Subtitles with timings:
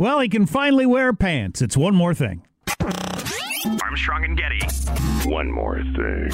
[0.00, 1.60] Well, he can finally wear pants.
[1.60, 2.46] It's one more thing.
[3.82, 4.60] Armstrong and Getty.
[5.28, 6.28] One more thing.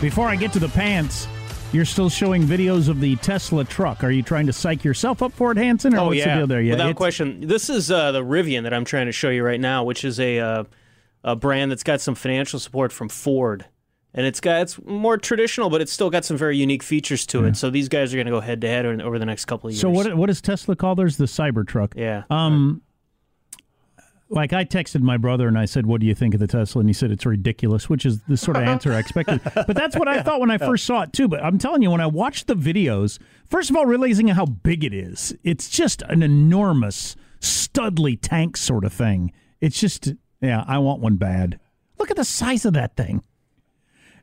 [0.00, 1.26] Before I get to the pants,
[1.72, 4.04] you're still showing videos of the Tesla truck.
[4.04, 5.94] Are you trying to psych yourself up for it, Hanson?
[5.94, 6.60] Or oh what's yeah, the deal there?
[6.60, 7.40] Yeah, without it's- question.
[7.40, 10.20] This is uh, the Rivian that I'm trying to show you right now, which is
[10.20, 10.64] a uh,
[11.24, 13.66] a brand that's got some financial support from Ford,
[14.14, 17.44] and it's got it's more traditional, but it's still got some very unique features to
[17.44, 17.56] it.
[17.56, 19.74] So these guys are going to go head to head over the next couple of
[19.74, 19.80] years.
[19.80, 21.16] So what what does Tesla call theirs?
[21.16, 21.92] The Cybertruck.
[21.96, 22.24] Yeah.
[22.30, 22.82] Um,
[24.30, 26.80] like I texted my brother and I said, "What do you think of the Tesla?"
[26.80, 29.40] And he said, "It's ridiculous," which is the sort of answer I expected.
[29.54, 31.28] But that's what I thought when I first saw it too.
[31.28, 34.84] But I'm telling you, when I watched the videos, first of all, realizing how big
[34.84, 39.32] it is, it's just an enormous Studley tank sort of thing.
[39.60, 41.58] It's just, yeah, I want one bad.
[41.98, 43.22] Look at the size of that thing.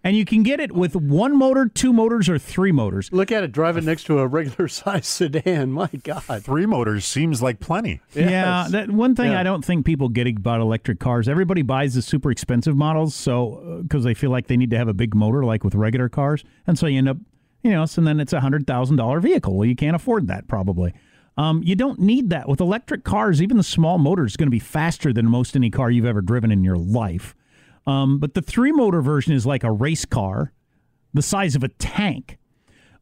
[0.05, 3.11] And you can get it with one motor, two motors, or three motors.
[3.11, 5.71] Look at it driving next to a regular size sedan.
[5.71, 6.43] My God.
[6.43, 8.01] Three motors seems like plenty.
[8.13, 9.39] Yeah, that one thing Yeah.
[9.39, 11.27] I don't think people get about electric cars.
[11.27, 14.87] Everybody buys the super expensive models, so because they feel like they need to have
[14.87, 17.17] a big motor, like with regular cars, and so you end up,
[17.63, 19.57] you know, so then it's a hundred thousand dollar vehicle.
[19.57, 20.93] Well, you can't afford that probably.
[21.35, 23.41] Um, you don't need that with electric cars.
[23.41, 26.21] Even the small motor is going to be faster than most any car you've ever
[26.21, 27.35] driven in your life.
[27.87, 30.51] Um, but the three motor version is like a race car,
[31.13, 32.37] the size of a tank.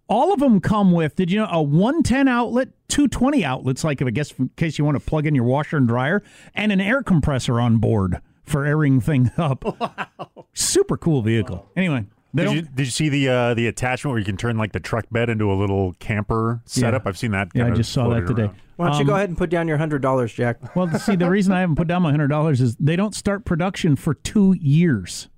[0.10, 4.10] All of them come with, did you know, a 110 outlet, 220 outlets, like I
[4.10, 6.22] guess in case you want to plug in your washer and dryer,
[6.54, 9.64] and an air compressor on board for airing things up.
[9.64, 10.48] Wow.
[10.54, 11.66] Super cool vehicle.
[11.76, 14.58] Anyway, they Did you, did you see the uh, the attachment where you can turn
[14.58, 17.06] like the truck bed into a little camper setup?
[17.06, 17.50] I've seen that.
[17.54, 18.44] yeah, I just saw that today.
[18.44, 18.56] around.
[18.76, 20.58] Why don't you Um, go ahead and put down your hundred dollars, Jack?
[20.76, 23.46] Well, see, the reason I haven't put down my hundred dollars is they don't start
[23.46, 25.30] production for two years,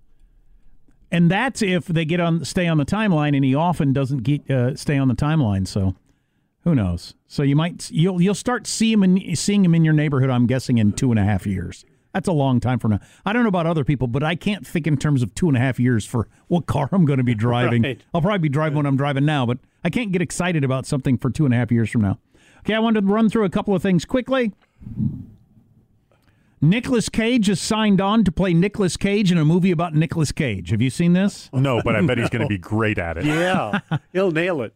[1.12, 4.50] and that's if they get on stay on the timeline, and he often doesn't get
[4.50, 5.68] uh, stay on the timeline.
[5.68, 5.96] So,
[6.64, 7.14] who knows?
[7.28, 10.30] So you might you'll you'll start see him in, seeing him in your neighborhood.
[10.30, 11.84] I'm guessing in two and a half years.
[12.16, 13.02] That's a long time from now.
[13.26, 15.58] I don't know about other people, but I can't think in terms of two and
[15.58, 17.84] a half years for what car I'm going to be driving.
[17.84, 18.02] Right.
[18.14, 21.18] I'll probably be driving what I'm driving now, but I can't get excited about something
[21.18, 22.18] for two and a half years from now.
[22.60, 24.54] Okay, I wanted to run through a couple of things quickly.
[26.62, 30.70] Nicolas Cage has signed on to play Nicolas Cage in a movie about Nicolas Cage.
[30.70, 31.50] Have you seen this?
[31.52, 33.26] No, but I bet he's going to be great at it.
[33.26, 33.80] Yeah.
[34.14, 34.74] He'll nail it.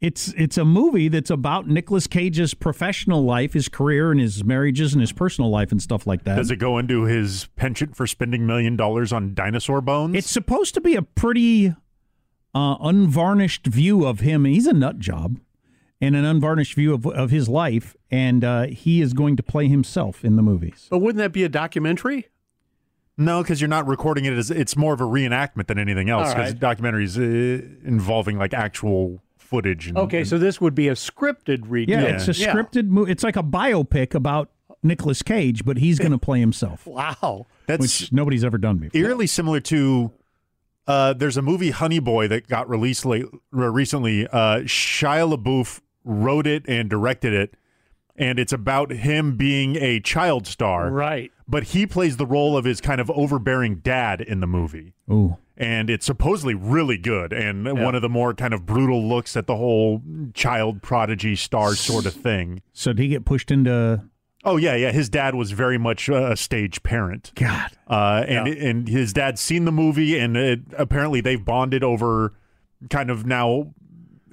[0.00, 4.92] It's it's a movie that's about Nicolas Cage's professional life, his career, and his marriages,
[4.92, 6.36] and his personal life, and stuff like that.
[6.36, 10.14] Does it go into his penchant for spending million dollars on dinosaur bones?
[10.16, 11.74] It's supposed to be a pretty
[12.54, 14.44] uh, unvarnished view of him.
[14.44, 15.40] He's a nut job,
[16.02, 19.68] and an unvarnished view of of his life, and uh, he is going to play
[19.68, 20.86] himself in the movies.
[20.90, 22.28] But wouldn't that be a documentary?
[23.16, 26.34] no, because you're not recording it as it's more of a reenactment than anything else.
[26.34, 26.60] Because right.
[26.60, 29.22] documentaries uh, involving like actual
[29.54, 29.88] footage.
[29.88, 31.88] And, Okay, and- so this would be a scripted read.
[31.88, 33.12] Yeah, it's a scripted movie.
[33.12, 34.50] It's like a biopic about
[34.82, 37.46] Nicolas Cage, but he's going to play himself, Wow.
[37.66, 39.00] that's which nobody's ever done before.
[39.00, 40.12] eerily similar to.
[40.86, 43.24] Uh, there's a movie Honey Boy that got released late,
[43.56, 44.26] uh, recently.
[44.26, 47.54] Uh, Shia LaBeouf wrote it and directed it,
[48.16, 50.90] and it's about him being a child star.
[50.90, 51.32] Right.
[51.48, 54.92] But he plays the role of his kind of overbearing dad in the movie.
[55.10, 55.38] Ooh.
[55.56, 59.46] And it's supposedly really good and one of the more kind of brutal looks at
[59.46, 60.02] the whole
[60.34, 62.60] child prodigy star sort of thing.
[62.72, 64.02] So did he get pushed into?
[64.44, 64.92] Oh yeah, yeah.
[64.92, 67.32] His dad was very much a stage parent.
[67.34, 67.70] God.
[67.88, 72.34] Uh, and and his dad's seen the movie, and it, apparently they've bonded over
[72.90, 73.72] kind of now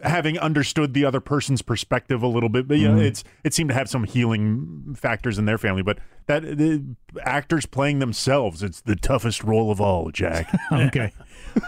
[0.04, 2.68] having understood the other person's perspective a little bit.
[2.68, 5.82] But yeah, it's it seemed to have some healing factors in their family.
[5.82, 6.84] But that the
[7.24, 10.54] actors playing themselves, it's the toughest role of all, Jack.
[10.72, 11.12] Okay.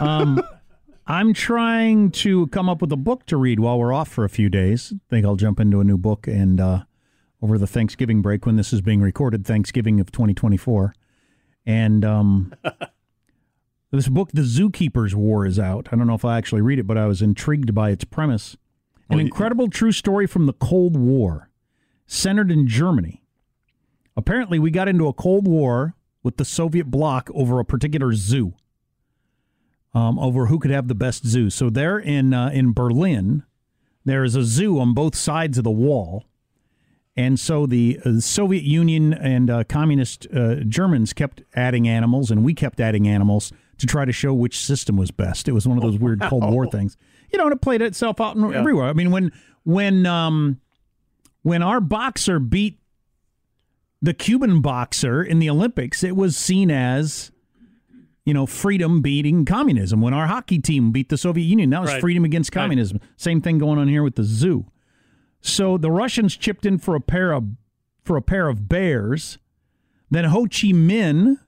[0.00, 0.42] Um,
[1.06, 4.30] I'm trying to come up with a book to read while we're off for a
[4.30, 4.92] few days.
[4.94, 6.84] I think I'll jump into a new book and uh,
[7.42, 10.94] over the Thanksgiving break when this is being recorded, Thanksgiving of 2024.
[11.66, 12.54] And um,
[13.90, 15.88] this book, The Zookeeper's War, is out.
[15.92, 18.56] I don't know if I actually read it, but I was intrigued by its premise.
[19.10, 21.50] An incredible true story from the Cold War,
[22.06, 23.22] centered in Germany.
[24.16, 28.54] Apparently, we got into a Cold War with the Soviet bloc over a particular zoo
[29.92, 31.50] um, over who could have the best zoo.
[31.50, 33.44] So there in uh, in Berlin,
[34.04, 36.24] there is a zoo on both sides of the wall,
[37.16, 42.44] And so the uh, Soviet Union and uh, communist uh, Germans kept adding animals, and
[42.44, 45.48] we kept adding animals to try to show which system was best.
[45.48, 46.96] It was one of those weird Cold War things,
[47.32, 48.86] you know, and it played itself out in, everywhere.
[48.86, 49.32] I mean, when
[49.64, 50.60] when um,
[51.42, 52.78] when our boxer beat
[54.02, 57.32] the Cuban boxer in the Olympics, it was seen as
[58.24, 60.00] you know freedom beating communism.
[60.00, 62.00] When our hockey team beat the Soviet Union, that was Right.
[62.00, 63.00] freedom against communism.
[63.16, 64.66] Same thing going on here with the zoo.
[65.40, 67.44] So the Russians chipped in for a pair of
[68.02, 69.38] for a pair of bears.
[70.10, 71.38] Then Ho Chi Minh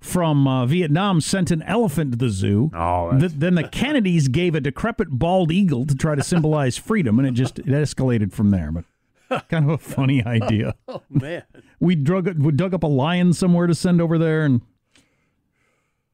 [0.00, 2.70] from uh, Vietnam sent an elephant to the zoo.
[2.74, 7.18] Oh, Th- then the Kennedys gave a decrepit bald eagle to try to symbolize freedom,
[7.18, 8.70] and it just it escalated from there.
[8.72, 10.74] But kind of a funny idea.
[10.88, 11.44] Oh man.
[11.78, 14.62] We drug we dug up a lion somewhere to send over there, and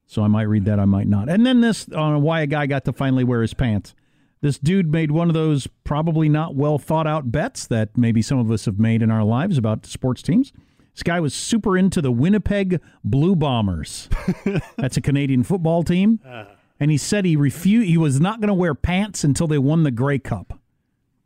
[0.06, 1.28] so I might read that, I might not.
[1.28, 3.94] And then this on why a guy got to finally wear his pants.
[4.42, 8.38] This dude made one of those probably not well thought out bets that maybe some
[8.38, 10.52] of us have made in our lives about sports teams.
[10.96, 14.08] This guy was super into the Winnipeg Blue Bombers.
[14.78, 16.20] That's a Canadian football team.
[16.24, 16.46] Uh-huh.
[16.80, 17.86] And he said he refused.
[17.86, 20.58] He was not going to wear pants until they won the Grey Cup.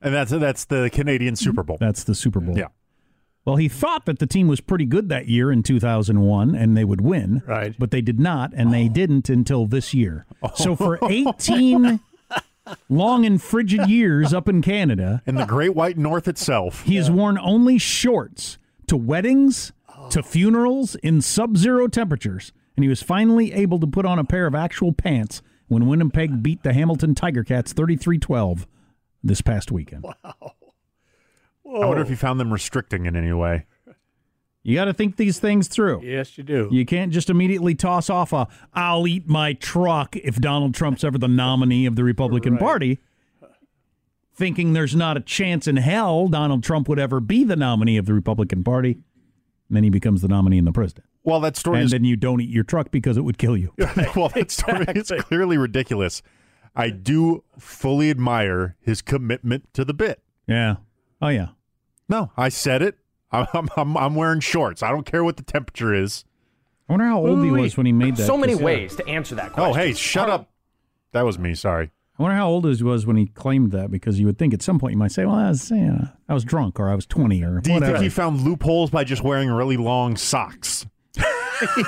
[0.03, 1.77] And that's that's the Canadian Super Bowl.
[1.79, 2.59] That's the Super Bowl.
[2.59, 2.69] Yeah.
[3.45, 6.85] Well, he thought that the team was pretty good that year in 2001 and they
[6.85, 7.43] would win.
[7.47, 7.75] Right.
[7.79, 8.93] But they did not, and they oh.
[8.93, 10.27] didn't until this year.
[10.57, 10.77] So oh.
[10.77, 12.01] for 18
[12.89, 16.83] long and frigid years up in Canada, In the Great White North itself.
[16.83, 18.59] he has worn only shorts
[18.91, 19.73] to weddings,
[20.11, 20.23] to oh.
[20.23, 22.53] funerals in sub zero temperatures.
[22.77, 26.43] And he was finally able to put on a pair of actual pants when Winnipeg
[26.43, 28.67] beat the Hamilton Tiger Cats 33 12
[29.23, 30.03] this past weekend.
[30.03, 30.55] Wow.
[31.83, 33.67] I wonder if he found them restricting in any way.
[34.65, 36.03] You got to think these things through.
[36.03, 36.69] Yes, you do.
[36.73, 41.17] You can't just immediately toss off a "I'll eat my truck" if Donald Trump's ever
[41.17, 42.99] the nominee of the Republican Party,
[44.41, 48.07] thinking there's not a chance in hell Donald Trump would ever be the nominee of
[48.07, 48.93] the Republican Party.
[49.69, 51.05] And then he becomes the nominee and the president.
[51.23, 53.55] Well, that story And is then you don't eat your truck because it would kill
[53.55, 53.75] you.
[54.17, 56.23] well, that story is clearly ridiculous.
[56.75, 60.23] I do fully admire his commitment to the bit.
[60.49, 60.77] Yeah.
[61.21, 61.49] Oh yeah.
[62.09, 62.97] No, I said it.
[63.31, 64.83] I'm, I'm, I'm, I'm wearing shorts.
[64.83, 66.25] I don't care what the temperature is.
[66.89, 68.27] I wonder how old he was when he made that.
[68.27, 69.71] So many ways to answer that question.
[69.71, 70.51] Oh, hey, shut up.
[71.13, 71.55] That was me.
[71.55, 71.91] Sorry.
[72.21, 74.61] I wonder how old he was when he claimed that because you would think at
[74.61, 76.95] some point you might say, "Well, I was, you know, I was drunk or I
[76.95, 80.17] was 20 or Do you whatever." think he found loopholes by just wearing really long
[80.17, 80.85] socks?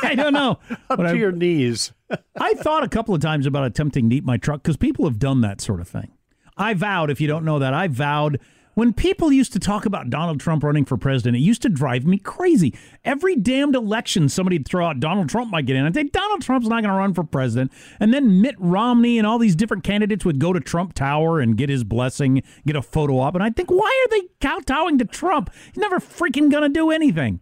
[0.02, 0.52] I don't know.
[0.70, 1.92] Up But to I- your knees.
[2.40, 5.18] I thought a couple of times about attempting to eat my truck because people have
[5.18, 6.10] done that sort of thing.
[6.56, 8.38] I vowed, if you don't know that, I vowed
[8.74, 12.06] when people used to talk about Donald Trump running for president, it used to drive
[12.06, 12.74] me crazy.
[13.04, 15.84] Every damned election, somebody'd throw out Donald Trump might get in.
[15.84, 17.72] I'd say Donald Trump's not going to run for president.
[18.00, 21.56] And then Mitt Romney and all these different candidates would go to Trump Tower and
[21.56, 23.34] get his blessing, get a photo op.
[23.34, 25.50] And I'd think, why are they kowtowing to Trump?
[25.66, 27.40] He's never freaking going to do anything.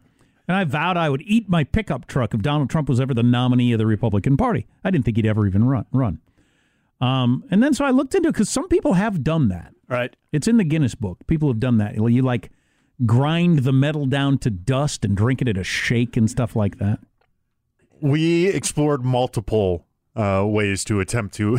[0.49, 3.23] And I vowed I would eat my pickup truck if Donald Trump was ever the
[3.23, 4.67] nominee of the Republican Party.
[4.83, 5.87] I didn't think he'd ever even run.
[5.93, 6.19] Run.
[7.01, 9.73] Um, and then so I looked into it because some people have done that.
[9.91, 10.15] Right.
[10.33, 11.27] It's in the Guinness book.
[11.27, 11.97] People have done that.
[11.97, 12.51] You like
[13.05, 16.79] grind the metal down to dust and drink it at a shake and stuff like
[16.79, 17.01] that.
[18.01, 21.59] We explored multiple uh, ways to attempt to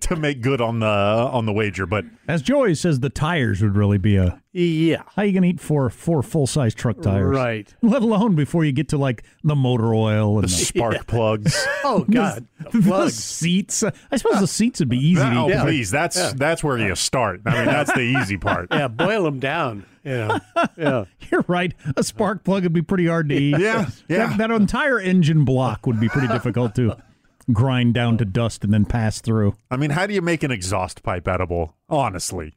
[0.00, 3.76] to make good on the on the wager, but As Joey says, the tires would
[3.76, 4.40] really be a.
[4.54, 5.04] Yeah.
[5.16, 7.34] How you gonna eat four four full size truck tires?
[7.34, 7.72] Right.
[7.82, 11.66] Let alone before you get to like the motor oil and the spark plugs.
[11.84, 12.46] Oh God.
[12.60, 13.14] the, the plugs.
[13.14, 13.82] seats.
[13.82, 15.60] I suppose the seats would be easy to oh, eat.
[15.62, 17.40] please, that's that's where you start.
[17.44, 18.68] I mean, that's the easy part.
[18.70, 19.84] Yeah, boil them down.
[20.04, 20.38] Yeah.
[20.76, 21.04] Yeah.
[21.30, 21.74] You're right.
[21.96, 23.58] A spark plug would be pretty hard to eat.
[23.58, 24.28] Yeah, yeah.
[24.28, 26.96] That, that entire engine block would be pretty difficult to
[27.52, 29.54] grind down to dust and then pass through.
[29.70, 31.74] I mean, how do you make an exhaust pipe edible?
[31.88, 32.54] Honestly,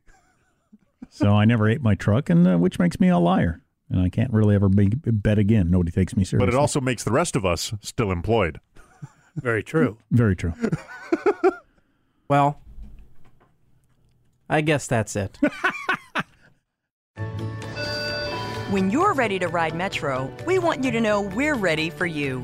[1.09, 3.61] So I never ate my truck, and uh, which makes me a liar.
[3.89, 5.69] And I can't really ever be, bet again.
[5.69, 6.45] Nobody takes me seriously.
[6.47, 8.59] but it also makes the rest of us still employed.
[9.35, 9.97] Very true.
[10.11, 10.53] very true.
[12.27, 12.59] Well,
[14.49, 15.37] I guess that's it.
[18.71, 22.43] When you're ready to ride Metro, we want you to know we're ready for you.